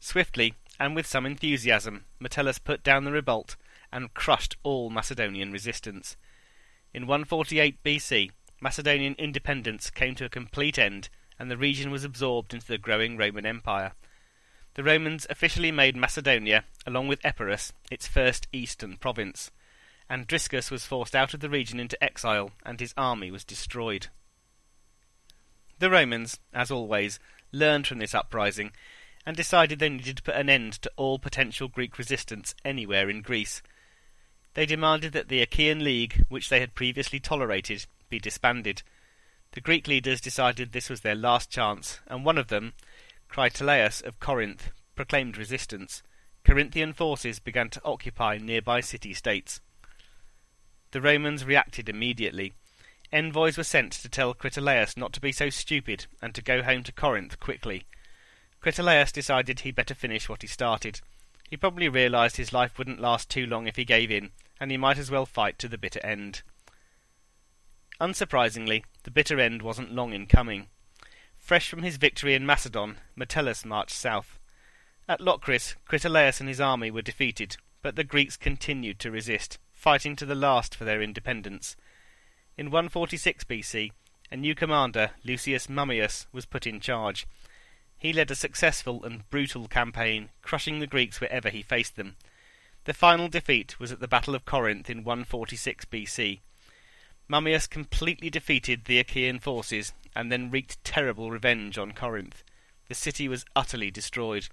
Swiftly, 0.00 0.54
and 0.78 0.94
with 0.94 1.06
some 1.06 1.26
enthusiasm, 1.26 2.04
Metellus 2.20 2.58
put 2.58 2.82
down 2.82 3.04
the 3.04 3.12
revolt 3.12 3.56
and 3.92 4.14
crushed 4.14 4.56
all 4.62 4.90
Macedonian 4.90 5.52
resistance. 5.52 6.16
In 6.94 7.06
148 7.06 7.82
BC, 7.82 8.30
Macedonian 8.60 9.14
independence 9.18 9.90
came 9.90 10.14
to 10.16 10.24
a 10.24 10.30
complete 10.30 10.78
end, 10.78 11.08
and 11.38 11.50
the 11.50 11.56
region 11.56 11.90
was 11.90 12.04
absorbed 12.04 12.52
into 12.52 12.66
the 12.66 12.78
growing 12.78 13.16
Roman 13.16 13.46
Empire. 13.46 13.92
The 14.74 14.84
Romans 14.84 15.26
officially 15.30 15.72
made 15.72 15.96
Macedonia, 15.96 16.64
along 16.86 17.08
with 17.08 17.24
Epirus, 17.24 17.72
its 17.90 18.06
first 18.06 18.46
eastern 18.52 18.96
province. 18.96 19.50
Andriscus 20.10 20.70
was 20.70 20.86
forced 20.86 21.14
out 21.14 21.34
of 21.34 21.40
the 21.40 21.50
region 21.50 21.80
into 21.80 22.02
exile, 22.02 22.52
and 22.64 22.80
his 22.80 22.94
army 22.96 23.30
was 23.30 23.44
destroyed. 23.44 24.08
The 25.78 25.90
Romans, 25.90 26.38
as 26.52 26.70
always, 26.70 27.18
learned 27.52 27.86
from 27.86 27.98
this 27.98 28.14
uprising 28.14 28.72
and 29.28 29.36
decided 29.36 29.78
they 29.78 29.90
needed 29.90 30.16
to 30.16 30.22
put 30.22 30.36
an 30.36 30.48
end 30.48 30.72
to 30.72 30.90
all 30.96 31.18
potential 31.18 31.68
Greek 31.68 31.98
resistance 31.98 32.54
anywhere 32.64 33.10
in 33.10 33.20
Greece. 33.20 33.60
They 34.54 34.64
demanded 34.64 35.12
that 35.12 35.28
the 35.28 35.42
Achaean 35.42 35.84
League, 35.84 36.24
which 36.30 36.48
they 36.48 36.60
had 36.60 36.74
previously 36.74 37.20
tolerated, 37.20 37.84
be 38.08 38.18
disbanded. 38.18 38.82
The 39.52 39.60
Greek 39.60 39.86
leaders 39.86 40.22
decided 40.22 40.72
this 40.72 40.88
was 40.88 41.02
their 41.02 41.14
last 41.14 41.50
chance, 41.50 42.00
and 42.06 42.24
one 42.24 42.38
of 42.38 42.48
them, 42.48 42.72
Critolaus 43.28 44.00
of 44.00 44.18
Corinth, 44.18 44.70
proclaimed 44.96 45.36
resistance. 45.36 46.02
Corinthian 46.42 46.94
forces 46.94 47.38
began 47.38 47.68
to 47.68 47.82
occupy 47.84 48.38
nearby 48.38 48.80
city-states. 48.80 49.60
The 50.92 51.02
Romans 51.02 51.44
reacted 51.44 51.90
immediately. 51.90 52.54
Envoys 53.12 53.58
were 53.58 53.62
sent 53.62 53.92
to 53.92 54.08
tell 54.08 54.32
Critolaus 54.32 54.96
not 54.96 55.12
to 55.12 55.20
be 55.20 55.32
so 55.32 55.50
stupid 55.50 56.06
and 56.22 56.34
to 56.34 56.40
go 56.40 56.62
home 56.62 56.82
to 56.84 56.92
Corinth 56.92 57.38
quickly. 57.38 57.84
Critolaus 58.60 59.12
decided 59.12 59.60
he'd 59.60 59.74
better 59.74 59.94
finish 59.94 60.28
what 60.28 60.42
he 60.42 60.48
started. 60.48 61.00
He 61.48 61.56
probably 61.56 61.88
realized 61.88 62.36
his 62.36 62.52
life 62.52 62.76
wouldn't 62.76 63.00
last 63.00 63.30
too 63.30 63.46
long 63.46 63.66
if 63.66 63.76
he 63.76 63.84
gave 63.84 64.10
in, 64.10 64.30
and 64.60 64.70
he 64.70 64.76
might 64.76 64.98
as 64.98 65.10
well 65.10 65.26
fight 65.26 65.58
to 65.60 65.68
the 65.68 65.78
bitter 65.78 66.04
end. 66.04 66.42
Unsurprisingly, 68.00 68.84
the 69.04 69.10
bitter 69.10 69.40
end 69.40 69.62
wasn't 69.62 69.92
long 69.92 70.12
in 70.12 70.26
coming. 70.26 70.66
Fresh 71.40 71.68
from 71.70 71.82
his 71.82 71.96
victory 71.96 72.34
in 72.34 72.44
Macedon, 72.44 72.98
Metellus 73.16 73.64
marched 73.64 73.94
south. 73.94 74.38
At 75.08 75.20
Locris, 75.20 75.74
Critolaus 75.88 76.40
and 76.40 76.48
his 76.48 76.60
army 76.60 76.90
were 76.90 77.02
defeated, 77.02 77.56
but 77.80 77.96
the 77.96 78.04
Greeks 78.04 78.36
continued 78.36 78.98
to 79.00 79.10
resist, 79.10 79.58
fighting 79.72 80.14
to 80.16 80.26
the 80.26 80.34
last 80.34 80.74
for 80.74 80.84
their 80.84 81.00
independence. 81.00 81.76
In 82.56 82.66
146 82.66 83.44
BC, 83.44 83.92
a 84.30 84.36
new 84.36 84.54
commander, 84.54 85.12
Lucius 85.24 85.68
Mummius, 85.68 86.26
was 86.32 86.44
put 86.44 86.66
in 86.66 86.80
charge. 86.80 87.26
He 87.98 88.12
led 88.12 88.30
a 88.30 88.36
successful 88.36 89.04
and 89.04 89.28
brutal 89.28 89.66
campaign, 89.66 90.30
crushing 90.40 90.78
the 90.78 90.86
Greeks 90.86 91.20
wherever 91.20 91.50
he 91.50 91.62
faced 91.62 91.96
them. 91.96 92.16
The 92.84 92.94
final 92.94 93.28
defeat 93.28 93.80
was 93.80 93.90
at 93.90 94.00
the 94.00 94.08
Battle 94.08 94.34
of 94.34 94.44
Corinth 94.44 94.88
in 94.88 95.04
146 95.04 95.84
BC. 95.86 96.40
Mummius 97.28 97.68
completely 97.68 98.30
defeated 98.30 98.84
the 98.84 98.98
Achaean 98.98 99.40
forces 99.40 99.92
and 100.14 100.32
then 100.32 100.50
wreaked 100.50 100.82
terrible 100.84 101.30
revenge 101.30 101.76
on 101.76 101.92
Corinth. 101.92 102.42
The 102.88 102.94
city 102.94 103.28
was 103.28 103.44
utterly 103.54 103.90
destroyed. 103.90 104.48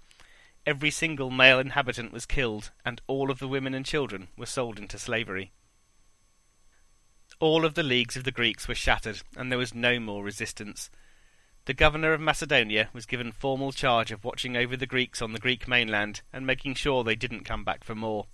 Every 0.65 0.91
single 0.91 1.29
male 1.29 1.59
inhabitant 1.59 2.11
was 2.11 2.25
killed, 2.25 2.71
and 2.83 3.01
all 3.07 3.31
of 3.31 3.39
the 3.39 3.47
women 3.47 3.73
and 3.73 3.85
children 3.85 4.27
were 4.35 4.45
sold 4.45 4.79
into 4.79 4.97
slavery. 4.97 5.51
All 7.39 7.63
of 7.63 7.75
the 7.75 7.83
leagues 7.83 8.17
of 8.17 8.23
the 8.23 8.31
Greeks 8.31 8.67
were 8.67 8.75
shattered, 8.75 9.21
and 9.37 9.51
there 9.51 9.59
was 9.59 9.73
no 9.73 9.99
more 9.99 10.23
resistance. 10.23 10.89
The 11.65 11.73
governor 11.73 12.13
of 12.13 12.21
Macedonia 12.21 12.89
was 12.93 13.07
given 13.07 13.31
formal 13.31 13.71
charge 13.71 14.11
of 14.11 14.23
watching 14.23 14.55
over 14.55 14.77
the 14.77 14.85
Greeks 14.85 15.19
on 15.19 15.33
the 15.33 15.39
Greek 15.39 15.67
mainland 15.67 16.21
and 16.31 16.45
making 16.45 16.75
sure 16.75 17.03
they 17.03 17.15
didn't 17.15 17.43
come 17.43 17.63
back 17.63 17.83
for 17.83 17.95
more. 17.95 18.27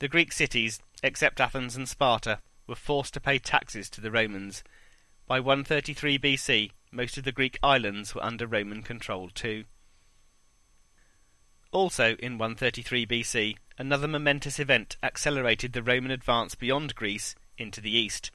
The 0.00 0.08
Greek 0.08 0.32
cities, 0.32 0.80
except 1.02 1.40
Athens 1.40 1.76
and 1.76 1.88
Sparta, 1.88 2.40
were 2.66 2.74
forced 2.74 3.14
to 3.14 3.20
pay 3.20 3.38
taxes 3.38 3.88
to 3.90 4.02
the 4.02 4.10
Romans. 4.10 4.62
By 5.26 5.40
133 5.40 6.18
BC, 6.18 6.72
most 6.90 7.16
of 7.16 7.24
the 7.24 7.32
Greek 7.32 7.58
islands 7.62 8.14
were 8.14 8.24
under 8.24 8.46
Roman 8.46 8.82
control 8.82 9.30
too. 9.30 9.64
Also 11.70 12.16
in 12.16 12.36
133 12.36 13.06
BC, 13.06 13.56
another 13.78 14.06
momentous 14.06 14.58
event 14.58 14.98
accelerated 15.02 15.72
the 15.72 15.82
Roman 15.82 16.10
advance 16.10 16.54
beyond 16.54 16.94
Greece 16.94 17.34
into 17.56 17.80
the 17.80 17.96
east. 17.96 18.30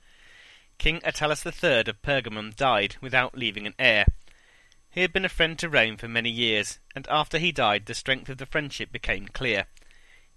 King 0.77 0.99
Attalus 1.01 1.43
III 1.43 1.89
of 1.89 2.01
Pergamum 2.03 2.55
died 2.55 2.97
without 3.01 3.35
leaving 3.35 3.65
an 3.65 3.73
heir. 3.79 4.05
He 4.91 5.01
had 5.01 5.11
been 5.11 5.25
a 5.25 5.29
friend 5.29 5.57
to 5.59 5.69
Rome 5.69 5.97
for 5.97 6.07
many 6.07 6.29
years, 6.29 6.77
and 6.95 7.07
after 7.09 7.39
he 7.39 7.51
died 7.51 7.87
the 7.87 7.95
strength 7.95 8.29
of 8.29 8.37
the 8.37 8.45
friendship 8.45 8.91
became 8.91 9.27
clear. 9.27 9.65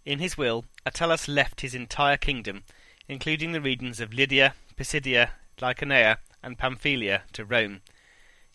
In 0.07 0.19
his 0.19 0.39
will, 0.39 0.65
Attalus 0.87 1.29
left 1.29 1.61
his 1.61 1.75
entire 1.75 2.17
kingdom, 2.17 2.65
including 3.07 3.53
the 3.53 3.61
regions 3.61 4.01
of 4.01 4.15
Lydia, 4.15 4.55
Pisidia, 4.77 5.33
Lycaonia, 5.61 6.19
and 6.43 6.59
Pamphylia, 6.59 7.25
to 7.35 7.45
Rome. 7.45 7.83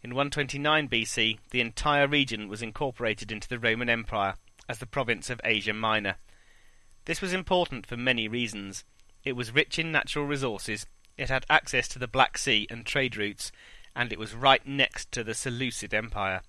In 0.03 0.15
129 0.15 0.89
BC, 0.89 1.37
the 1.51 1.61
entire 1.61 2.07
region 2.07 2.47
was 2.47 2.63
incorporated 2.63 3.31
into 3.31 3.47
the 3.47 3.59
Roman 3.59 3.89
Empire 3.89 4.35
as 4.67 4.79
the 4.79 4.87
province 4.87 5.29
of 5.29 5.39
Asia 5.43 5.73
Minor. 5.73 6.15
This 7.05 7.21
was 7.21 7.31
important 7.31 7.85
for 7.85 7.95
many 7.95 8.27
reasons. 8.27 8.83
It 9.23 9.35
was 9.35 9.53
rich 9.53 9.77
in 9.77 9.91
natural 9.91 10.25
resources 10.25 10.87
it 11.17 11.29
had 11.29 11.45
access 11.49 11.87
to 11.89 11.99
the 11.99 12.07
Black 12.07 12.37
Sea 12.37 12.67
and 12.69 12.85
trade 12.85 13.17
routes, 13.17 13.51
and 13.95 14.11
it 14.11 14.19
was 14.19 14.33
right 14.33 14.65
next 14.67 15.11
to 15.13 15.23
the 15.23 15.33
Seleucid 15.33 15.93
Empire. 15.93 16.41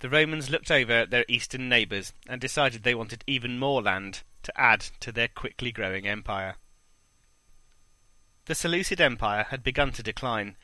The 0.00 0.08
Romans 0.08 0.50
looked 0.50 0.70
over 0.70 0.92
at 0.92 1.10
their 1.10 1.24
eastern 1.28 1.68
neighbours 1.68 2.12
and 2.28 2.40
decided 2.40 2.82
they 2.82 2.94
wanted 2.94 3.24
even 3.26 3.58
more 3.58 3.82
land 3.82 4.22
to 4.44 4.60
add 4.60 4.80
to 5.00 5.10
their 5.10 5.28
quickly 5.28 5.72
growing 5.72 6.06
empire. 6.06 6.56
The 8.46 8.54
Seleucid 8.54 9.00
Empire 9.00 9.46
had 9.50 9.62
begun 9.62 9.92
to 9.92 10.02
decline. 10.02 10.56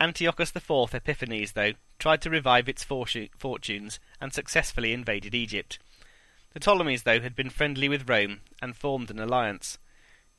Antiochus 0.00 0.50
IV 0.54 0.94
Epiphanes, 0.94 1.52
though, 1.52 1.74
tried 1.98 2.20
to 2.22 2.30
revive 2.30 2.68
its 2.68 2.82
fortunes 2.82 4.00
and 4.20 4.32
successfully 4.32 4.92
invaded 4.92 5.34
Egypt. 5.34 5.78
The 6.54 6.60
Ptolemies, 6.60 7.04
though, 7.04 7.20
had 7.20 7.36
been 7.36 7.50
friendly 7.50 7.88
with 7.88 8.08
Rome 8.08 8.40
and 8.60 8.76
formed 8.76 9.10
an 9.10 9.20
alliance. 9.20 9.78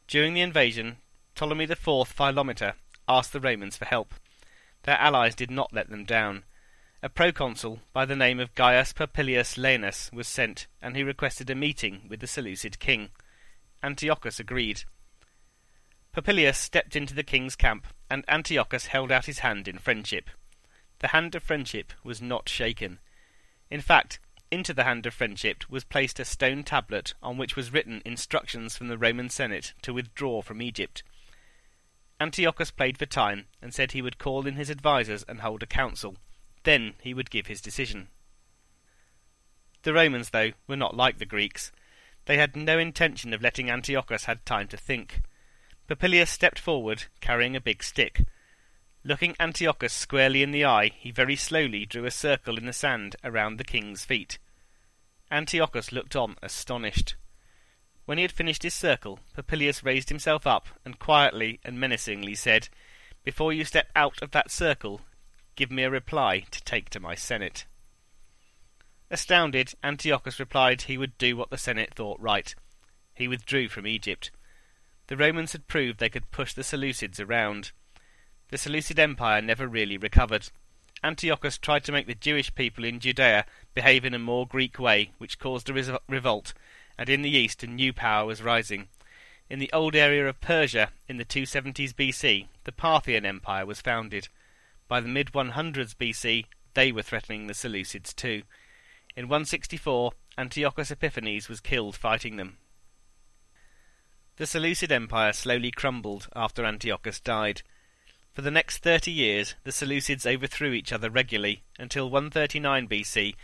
During 0.08 0.34
the 0.34 0.42
invasion, 0.42 0.98
Ptolemy 1.36 1.65
IV 1.65 1.77
Philometor 1.77 2.75
asked 3.10 3.34
the 3.34 3.42
Romans 3.42 3.75
for 3.75 3.84
help. 3.84 4.13
Their 4.84 4.98
allies 4.98 5.36
did 5.36 5.51
not 5.51 5.74
let 5.74 5.89
them 5.89 6.06
down. 6.06 6.44
A 7.04 7.10
proconsul 7.10 7.82
by 7.92 8.06
the 8.06 8.15
name 8.15 8.39
of 8.39 8.56
Gaius 8.56 8.94
Popilius 8.94 9.58
Laenas 9.58 10.10
was 10.13 10.30
sent, 10.30 10.68
and 10.82 10.96
he 10.96 11.04
requested 11.04 11.50
a 11.50 11.56
meeting 11.56 12.04
with 12.08 12.22
the 12.22 12.27
Seleucid 12.27 12.80
king. 12.80 13.10
Antiochus 13.84 14.39
agreed. 14.39 14.84
Popilius 16.13 16.58
stepped 16.58 16.96
into 16.96 17.13
the 17.13 17.22
king's 17.22 17.58
camp, 17.58 17.88
and 18.10 18.24
Antiochus 18.30 18.88
held 18.88 19.12
out 19.12 19.25
his 19.25 19.39
hand 19.39 19.68
in 19.68 19.77
friendship. 19.77 20.30
The 21.00 21.10
hand 21.10 21.36
of 21.36 21.44
friendship 21.44 21.92
was 22.01 22.22
not 22.22 22.48
shaken. 22.48 23.00
In 23.70 23.82
fact, 23.82 24.20
into 24.50 24.74
the 24.74 24.86
hand 24.86 25.06
of 25.06 25.13
friendship 25.13 25.70
was 25.70 25.84
placed 25.84 26.18
a 26.18 26.24
stone 26.24 26.63
tablet 26.63 27.13
on 27.22 27.38
which 27.38 27.58
was 27.58 27.74
written 27.74 28.01
instructions 28.06 28.77
from 28.77 28.88
the 28.88 28.98
Roman 28.98 29.30
Senate 29.30 29.74
to 29.82 29.94
withdraw 29.94 30.42
from 30.42 30.62
Egypt. 30.62 31.04
Antiochus 32.20 32.72
played 32.72 32.98
for 32.98 33.06
time, 33.06 33.46
and 33.62 33.74
said 33.74 33.92
he 33.92 34.02
would 34.02 34.18
call 34.18 34.48
in 34.48 34.56
his 34.56 34.72
advisers 34.72 35.24
and 35.28 35.42
hold 35.42 35.62
a 35.64 35.68
council. 35.68 36.16
Then 36.64 36.94
he 37.02 37.14
would 37.14 37.30
give 37.30 37.48
his 37.48 37.62
decision. 37.62 38.08
The 39.84 39.94
Romans, 39.94 40.30
though, 40.30 40.52
were 40.68 40.78
not 40.78 40.96
like 40.96 41.20
the 41.20 41.26
Greeks. 41.26 41.72
They 42.26 42.38
had 42.38 42.56
no 42.56 42.80
intention 42.80 43.34
of 43.34 43.42
letting 43.42 43.70
Antiochus 43.70 44.26
have 44.26 44.44
time 44.46 44.68
to 44.70 44.78
think. 44.78 45.22
Popilius 45.88 46.30
stepped 46.30 46.58
forward, 46.58 47.04
carrying 47.22 47.56
a 47.56 47.62
big 47.62 47.84
stick. 47.84 48.26
Looking 49.04 49.36
Antiochus 49.40 49.94
squarely 49.94 50.42
in 50.42 50.50
the 50.50 50.66
eye, 50.66 50.88
he 50.98 51.12
very 51.12 51.36
slowly 51.36 51.86
drew 51.86 52.06
a 52.06 52.12
circle 52.12 52.58
in 52.58 52.66
the 52.66 52.74
sand 52.74 53.16
around 53.24 53.58
the 53.58 53.64
king's 53.64 54.04
feet. 54.04 54.40
Antiochus 55.30 55.92
looked 55.92 56.16
on, 56.16 56.38
astonished. 56.42 57.16
When 58.06 58.18
he 58.20 58.24
had 58.24 58.32
finished 58.32 58.64
his 58.64 58.74
circle, 58.74 59.20
Popilius 59.36 59.84
raised 59.84 60.10
himself 60.10 60.46
up 60.46 60.68
and 60.86 61.00
quietly 61.00 61.60
and 61.64 61.80
menacingly 61.80 62.36
said, 62.36 62.70
Before 63.24 63.52
you 63.52 63.66
step 63.66 63.88
out 63.96 64.22
of 64.22 64.32
that 64.32 64.52
circle, 64.52 65.02
give 65.56 65.72
me 65.72 65.84
a 65.84 65.90
reply 65.90 66.42
to 66.52 66.64
take 66.64 66.90
to 66.92 67.00
my 67.00 67.16
Senate. 67.16 67.66
Astounded, 69.10 69.74
Antiochus 69.84 70.40
replied 70.40 70.84
he 70.84 70.98
would 70.98 71.18
do 71.18 71.36
what 71.36 71.50
the 71.50 71.58
Senate 71.58 71.94
thought 71.96 72.20
right. 72.20 72.54
He 73.16 73.28
withdrew 73.28 73.70
from 73.70 73.88
Egypt. 73.88 74.30
The 75.08 75.18
Romans 75.18 75.52
had 75.52 75.68
proved 75.68 76.00
they 76.00 76.10
could 76.10 76.32
push 76.32 76.54
the 76.54 76.64
Seleucids 76.64 77.20
around. 77.20 77.72
The 78.50 78.58
Seleucid 78.58 79.00
Empire 79.00 79.42
never 79.42 79.68
really 79.68 79.98
recovered. 79.98 80.50
Antiochus 81.04 81.58
tried 81.58 81.84
to 81.84 81.92
make 81.92 82.08
the 82.08 82.16
Jewish 82.16 82.54
people 82.56 82.84
in 82.84 83.00
Judea 83.00 83.46
behave 83.74 84.06
in 84.06 84.14
a 84.14 84.20
more 84.20 84.48
Greek 84.48 84.80
way, 84.80 85.12
which 85.18 85.40
caused 85.40 85.70
a 85.70 86.00
revolt, 86.08 86.54
and 86.98 87.10
in 87.10 87.22
the 87.22 87.30
east 87.30 87.64
a 87.64 87.68
new 87.68 87.94
power 87.94 88.25
was 88.25 88.42
rising. 88.42 88.88
In 89.50 89.60
the 89.60 89.72
old 89.72 89.96
area 89.96 90.28
of 90.28 90.42
Persia, 90.42 90.90
in 91.08 91.18
the 91.18 91.25
270s 91.25 91.94
BC, 91.94 92.48
the 92.64 92.72
Parthian 92.72 93.25
Empire 93.25 93.66
was 93.66 93.82
founded. 93.82 94.28
By 94.88 95.02
the 95.02 95.08
mid 95.08 95.32
100s 95.34 95.96
BC, 95.96 96.46
they 96.74 96.92
were 96.92 97.04
threatening 97.04 97.48
the 97.48 97.54
Seleucids 97.54 98.16
too. 98.16 98.44
In 99.16 99.25
164, 99.25 100.12
Antiochus 100.38 100.92
Epiphanes 100.92 101.48
was 101.48 101.62
killed 101.62 101.96
fighting 101.96 102.38
them. 102.38 102.58
The 104.38 104.46
Seleucid 104.46 104.92
Empire 104.92 105.32
slowly 105.32 105.72
crumbled 105.72 106.28
after 106.36 106.66
Antiochus 106.66 107.22
died. 107.22 107.62
For 108.34 108.42
the 108.42 108.52
next 108.52 108.80
thirty 108.80 109.12
years, 109.12 109.56
the 109.64 109.72
Seleucids 109.72 110.25
overthrew 110.25 110.74
each 110.74 110.92
other 110.92 111.10
regularly 111.10 111.64
until 111.80 112.10
139 112.10 112.90
BC, 112.90 113.36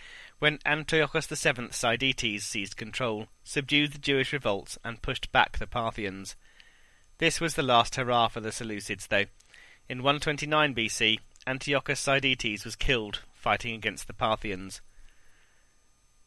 when 0.41 0.57
Antiochus 0.65 1.27
VII 1.27 1.67
Sidetes 1.69 2.43
seized 2.43 2.75
control, 2.75 3.27
subdued 3.43 3.93
the 3.93 3.99
Jewish 3.99 4.33
revolts, 4.33 4.75
and 4.83 5.03
pushed 5.03 5.31
back 5.31 5.59
the 5.59 5.67
Parthians. 5.67 6.35
This 7.19 7.39
was 7.39 7.53
the 7.53 7.61
last 7.61 7.95
hurrah 7.95 8.27
for 8.27 8.39
the 8.39 8.49
Seleucids, 8.49 9.07
though. 9.07 9.25
In 9.87 10.01
129 10.01 10.73
BC, 10.73 11.19
Antiochus 11.45 11.99
Sidetes 11.99 12.65
was 12.65 12.75
killed 12.75 13.21
fighting 13.35 13.75
against 13.75 14.07
the 14.07 14.13
Parthians. 14.13 14.81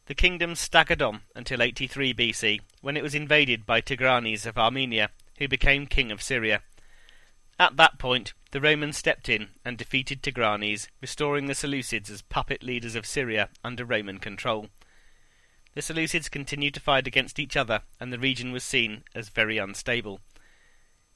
The 0.05 0.15
kingdom 0.15 0.55
staggered 0.55 1.01
on 1.01 1.23
until 1.35 1.61
83 1.61 2.13
BC, 2.13 2.61
when 2.79 2.95
it 2.95 3.03
was 3.03 3.15
invaded 3.15 3.65
by 3.65 3.81
Tigranes 3.81 4.45
of 4.45 4.57
Armenia, 4.57 5.09
who 5.39 5.49
became 5.49 5.87
king 5.87 6.09
of 6.09 6.23
Syria. 6.23 6.61
At 7.59 7.75
that 7.75 7.99
point, 7.99 8.33
the 8.55 8.61
Romans 8.61 8.95
stepped 8.95 9.27
in 9.27 9.49
and 9.65 9.77
defeated 9.77 10.23
Tigranes, 10.23 10.87
restoring 11.01 11.47
the 11.47 11.53
Seleucids 11.53 12.09
as 12.09 12.21
puppet 12.21 12.63
leaders 12.63 12.95
of 12.95 13.05
Syria 13.05 13.49
under 13.65 13.83
Roman 13.83 14.17
control. 14.17 14.69
The 15.73 15.81
Seleucids 15.81 16.31
continued 16.31 16.73
to 16.75 16.79
fight 16.79 17.05
against 17.05 17.37
each 17.37 17.57
other, 17.57 17.81
and 17.99 18.13
the 18.13 18.17
region 18.17 18.53
was 18.53 18.63
seen 18.63 19.03
as 19.13 19.27
very 19.27 19.57
unstable. 19.57 20.21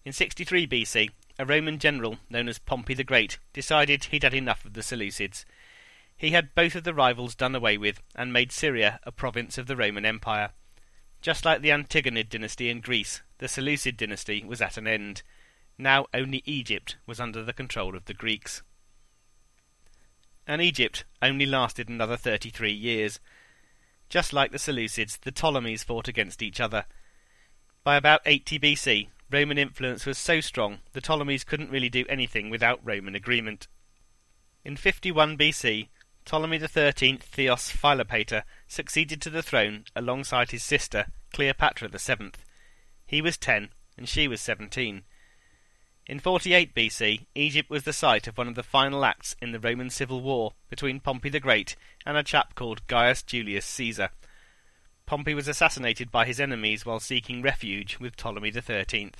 In 0.03 0.11
63 0.11 0.67
BC, 0.67 1.11
a 1.39 1.45
Roman 1.45 1.79
general 1.79 2.17
known 2.29 2.49
as 2.49 2.59
Pompey 2.59 2.93
the 2.93 3.05
Great 3.05 3.37
decided 3.53 4.03
he'd 4.03 4.23
had 4.23 4.33
enough 4.33 4.65
of 4.65 4.73
the 4.73 4.81
Seleucids. 4.81 5.45
He 6.17 6.31
had 6.31 6.53
both 6.53 6.75
of 6.75 6.83
the 6.83 6.93
rivals 6.93 7.35
done 7.35 7.55
away 7.55 7.77
with 7.77 8.01
and 8.17 8.33
made 8.33 8.51
Syria 8.51 8.99
a 9.03 9.13
province 9.13 9.57
of 9.57 9.67
the 9.67 9.77
Roman 9.77 10.05
Empire. 10.05 10.49
Just 11.21 11.45
like 11.45 11.61
the 11.61 11.71
Antigonid 11.71 12.27
dynasty 12.27 12.69
in 12.69 12.81
Greece, 12.81 13.21
the 13.37 13.47
Seleucid 13.47 13.95
dynasty 13.95 14.43
was 14.45 14.61
at 14.61 14.75
an 14.75 14.87
end. 14.87 15.23
Now 15.81 16.07
only 16.13 16.43
Egypt 16.45 16.97
was 17.07 17.21
under 17.21 17.41
the 17.41 17.53
control 17.53 17.95
of 17.95 18.03
the 18.03 18.13
Greeks. 18.13 18.63
And 20.45 20.61
Egypt 20.61 21.05
only 21.21 21.45
lasted 21.45 21.87
another 21.87 22.17
33 22.17 22.73
years. 22.73 23.21
Just 24.09 24.33
like 24.33 24.51
the 24.51 24.57
Seleucids, 24.57 25.17
the 25.21 25.31
Ptolemies 25.31 25.85
fought 25.85 26.09
against 26.09 26.41
each 26.41 26.59
other. 26.59 26.83
By 27.85 27.95
about 27.95 28.21
80 28.25 28.59
BC, 28.59 29.07
Roman 29.31 29.57
influence 29.57 30.05
was 30.05 30.17
so 30.17 30.41
strong 30.41 30.79
the 30.91 30.99
Ptolemies 30.99 31.45
couldn't 31.45 31.71
really 31.71 31.89
do 31.89 32.05
anything 32.09 32.49
without 32.49 32.81
Roman 32.83 33.15
agreement. 33.15 33.69
In 34.65 34.75
51 34.75 35.37
BC, 35.37 35.87
Ptolemy 36.25 36.59
XIII 36.59 37.19
Theos 37.21 37.71
Philopator 37.71 38.43
succeeded 38.67 39.21
to 39.21 39.29
the 39.29 39.41
throne 39.41 39.85
alongside 39.95 40.51
his 40.51 40.63
sister 40.63 41.05
Cleopatra 41.31 41.87
VII. 41.87 42.31
He 43.05 43.21
was 43.21 43.37
ten 43.37 43.69
and 43.97 44.09
she 44.09 44.27
was 44.27 44.41
seventeen. 44.41 45.03
In 46.09 46.17
48 46.19 46.73
BC, 46.73 47.27
Egypt 47.35 47.69
was 47.69 47.83
the 47.83 47.93
site 47.93 48.25
of 48.25 48.35
one 48.35 48.47
of 48.47 48.55
the 48.55 48.63
final 48.63 49.05
acts 49.05 49.35
in 49.39 49.51
the 49.51 49.59
Roman 49.59 49.91
civil 49.91 50.21
war 50.21 50.53
between 50.67 50.99
Pompey 50.99 51.29
the 51.29 51.39
Great 51.39 51.75
and 52.03 52.17
a 52.17 52.23
chap 52.23 52.55
called 52.55 52.87
Gaius 52.87 53.21
Julius 53.21 53.63
Caesar. 53.67 54.09
Pompey 55.05 55.35
was 55.35 55.47
assassinated 55.47 56.11
by 56.11 56.25
his 56.25 56.39
enemies 56.39 56.83
while 56.83 56.99
seeking 56.99 57.43
refuge 57.43 57.99
with 57.99 58.15
Ptolemy 58.15 58.49
XIII. 58.49 59.11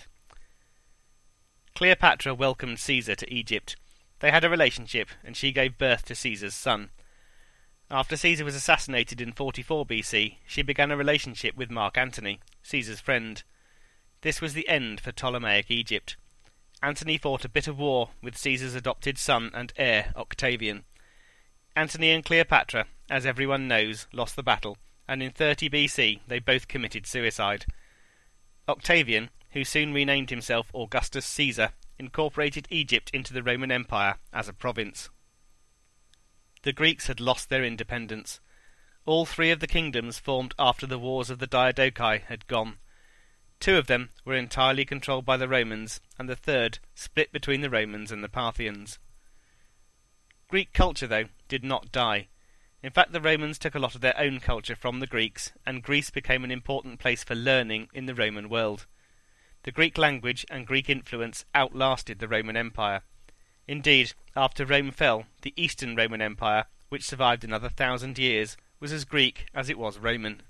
Cleopatra 1.75 2.33
welcomed 2.33 2.79
Caesar 2.79 3.13
to 3.13 3.31
Egypt. 3.31 3.75
They 4.19 4.31
had 4.31 4.43
a 4.43 4.49
relationship, 4.49 5.09
and 5.23 5.37
she 5.37 5.51
gave 5.51 5.77
birth 5.77 6.05
to 6.05 6.15
Caesar's 6.15 6.55
son. 6.55 6.89
After 7.91 8.17
Caesar 8.17 8.45
was 8.45 8.55
assassinated 8.55 9.21
in 9.21 9.33
44 9.33 9.85
BC, 9.85 10.37
she 10.47 10.63
began 10.63 10.89
a 10.89 10.97
relationship 10.97 11.55
with 11.55 11.69
Mark 11.69 11.99
Antony, 11.99 12.39
Caesar's 12.63 12.99
friend. 12.99 13.43
This 14.21 14.41
was 14.41 14.55
the 14.55 14.67
end 14.67 14.99
for 14.99 15.11
Ptolemaic 15.11 15.69
Egypt. 15.69 16.17
Antony 16.81 17.17
fought 17.17 17.43
a 17.43 17.49
bitter 17.49 17.73
war 17.73 18.11
with 18.21 18.37
Caesar's 18.37 18.75
adopted 18.75 19.17
son 19.17 19.51
and 19.53 19.73
heir, 19.75 20.13
Octavian. 20.15 20.85
Antony 21.75 22.11
and 22.11 22.23
Cleopatra, 22.23 22.87
as 23.09 23.25
everyone 23.25 23.67
knows, 23.67 24.07
lost 24.13 24.35
the 24.35 24.43
battle, 24.43 24.77
and 25.07 25.21
in 25.21 25.31
30 25.31 25.69
BC 25.69 26.19
they 26.27 26.39
both 26.39 26.67
committed 26.67 27.05
suicide. 27.05 27.65
Octavian, 28.67 29.29
who 29.51 29.65
soon 29.65 29.93
renamed 29.93 30.29
himself 30.29 30.71
Augustus 30.73 31.25
Caesar, 31.25 31.73
incorporated 31.97 32.67
Egypt 32.69 33.09
into 33.13 33.33
the 33.33 33.43
Roman 33.43 33.71
Empire 33.71 34.15
as 34.31 34.47
a 34.47 34.53
province. 34.53 35.09
The 36.63 36.73
Greeks 36.73 37.07
had 37.07 37.19
lost 37.19 37.49
their 37.49 37.63
independence. 37.63 38.39
All 39.05 39.25
three 39.25 39.51
of 39.51 39.59
the 39.59 39.67
kingdoms 39.67 40.19
formed 40.19 40.53
after 40.59 40.85
the 40.85 40.99
wars 40.99 41.29
of 41.29 41.39
the 41.39 41.47
Diadochi 41.47 42.23
had 42.23 42.47
gone. 42.47 42.77
Two 43.59 43.77
of 43.77 43.87
them 43.87 44.09
were 44.23 44.35
entirely 44.35 44.85
controlled 44.85 45.25
by 45.25 45.35
the 45.35 45.47
Romans, 45.47 45.99
and 46.17 46.29
the 46.29 46.35
third 46.35 46.79
split 46.95 47.31
between 47.33 47.61
the 47.61 47.69
Romans 47.69 48.11
and 48.11 48.23
the 48.23 48.29
Parthians. 48.29 48.99
Greek 50.47 50.71
culture, 50.73 51.07
though, 51.07 51.25
did 51.47 51.63
not 51.63 51.91
die. 51.91 52.29
In 52.81 52.91
fact, 52.91 53.11
the 53.11 53.19
Romans 53.19 53.59
took 53.59 53.75
a 53.75 53.79
lot 53.79 53.95
of 53.95 54.01
their 54.01 54.17
own 54.17 54.39
culture 54.39 54.75
from 54.75 54.99
the 54.99 55.07
Greeks, 55.07 55.51
and 55.65 55.83
Greece 55.83 56.09
became 56.09 56.45
an 56.45 56.51
important 56.51 56.99
place 56.99 57.23
for 57.23 57.35
learning 57.35 57.89
in 57.93 58.05
the 58.05 58.15
Roman 58.15 58.47
world. 58.47 58.85
The 59.63 59.73
Greek 59.73 59.97
language 59.97 60.45
and 60.49 60.65
Greek 60.65 60.89
influence 60.89 61.43
outlasted 61.53 62.19
the 62.19 62.29
Roman 62.29 62.55
Empire. 62.55 63.01
Indeed, 63.67 64.13
after 64.35 64.65
Rome 64.65 64.91
fell, 64.91 65.25
the 65.41 65.53
Eastern 65.57 65.95
Roman 65.97 66.21
Empire, 66.21 66.65
which 66.87 67.03
survived 67.03 67.43
another 67.43 67.69
thousand 67.69 68.17
years, 68.17 68.55
was 68.79 68.93
as 68.93 69.03
Greek 69.03 69.47
as 69.53 69.69
it 69.69 69.77
was 69.77 69.99
Roman. 69.99 70.41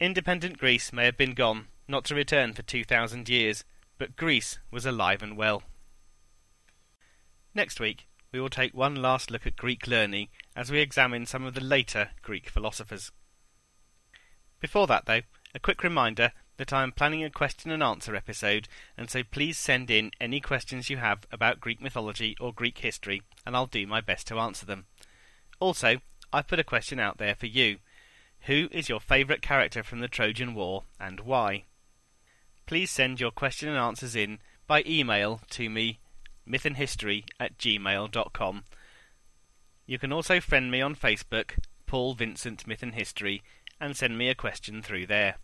Independent 0.00 0.58
Greece 0.58 0.92
may 0.92 1.06
have 1.06 1.16
been 1.16 1.34
gone, 1.34 1.66
not 1.88 2.04
to 2.04 2.14
return 2.14 2.52
for 2.52 2.62
two 2.62 2.84
thousand 2.84 3.28
years, 3.28 3.64
but 3.98 4.14
Greece 4.14 4.60
was 4.70 4.86
alive 4.86 5.24
and 5.24 5.36
well. 5.36 5.64
Next 7.52 7.80
week, 7.80 8.06
we 8.30 8.38
will 8.38 8.48
take 8.48 8.72
one 8.74 8.94
last 8.94 9.28
look 9.28 9.44
at 9.44 9.56
Greek 9.56 9.88
learning 9.88 10.28
as 10.54 10.70
we 10.70 10.78
examine 10.78 11.26
some 11.26 11.44
of 11.44 11.54
the 11.54 11.60
later 11.60 12.10
Greek 12.22 12.48
philosophers. 12.48 13.10
Before 14.60 14.86
that, 14.86 15.06
though, 15.06 15.22
a 15.52 15.58
quick 15.58 15.82
reminder 15.82 16.30
that 16.58 16.72
I 16.72 16.84
am 16.84 16.92
planning 16.92 17.24
a 17.24 17.30
question 17.30 17.72
and 17.72 17.82
answer 17.82 18.14
episode, 18.14 18.68
and 18.96 19.10
so 19.10 19.22
please 19.24 19.58
send 19.58 19.90
in 19.90 20.12
any 20.20 20.40
questions 20.40 20.90
you 20.90 20.98
have 20.98 21.26
about 21.32 21.60
Greek 21.60 21.80
mythology 21.80 22.36
or 22.40 22.52
Greek 22.52 22.78
history, 22.78 23.22
and 23.44 23.56
I'll 23.56 23.66
do 23.66 23.84
my 23.84 24.00
best 24.00 24.28
to 24.28 24.38
answer 24.38 24.64
them. 24.64 24.86
Also, 25.58 25.96
I've 26.32 26.46
put 26.46 26.60
a 26.60 26.64
question 26.64 27.00
out 27.00 27.18
there 27.18 27.34
for 27.34 27.46
you. 27.46 27.78
Who 28.42 28.68
is 28.70 28.88
your 28.88 29.00
favourite 29.00 29.42
character 29.42 29.82
from 29.82 29.98
the 30.00 30.08
Trojan 30.08 30.54
War 30.54 30.84
and 30.98 31.20
why? 31.20 31.64
Please 32.66 32.90
send 32.90 33.20
your 33.20 33.30
question 33.30 33.68
and 33.68 33.78
answers 33.78 34.14
in 34.14 34.38
by 34.66 34.82
email 34.86 35.40
to 35.50 35.70
me, 35.70 35.98
mythandhistory 36.46 37.24
at 37.40 37.56
gmail.com. 37.58 38.64
You 39.86 39.98
can 39.98 40.12
also 40.12 40.40
friend 40.40 40.70
me 40.70 40.82
on 40.82 40.94
Facebook, 40.94 41.58
Paul 41.86 42.14
Vincent 42.14 42.66
Myth 42.66 42.82
and 42.82 42.94
History, 42.94 43.42
and 43.80 43.96
send 43.96 44.18
me 44.18 44.28
a 44.28 44.34
question 44.34 44.82
through 44.82 45.06
there. 45.06 45.36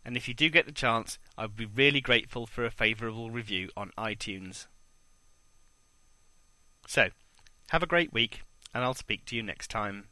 And 0.03 0.17
if 0.17 0.27
you 0.27 0.33
do 0.33 0.49
get 0.49 0.65
the 0.65 0.71
chance, 0.71 1.19
I 1.37 1.43
would 1.43 1.55
be 1.55 1.65
really 1.65 2.01
grateful 2.01 2.47
for 2.47 2.65
a 2.65 2.71
favourable 2.71 3.29
review 3.31 3.69
on 3.77 3.91
iTunes. 3.97 4.65
So, 6.91 7.07
have 7.69 7.83
a 7.83 7.87
great 7.87 8.11
week, 8.11 8.41
and 8.73 8.83
I'll 8.83 8.93
speak 8.93 9.23
to 9.27 9.35
you 9.37 9.41
next 9.41 9.69
time. 9.69 10.09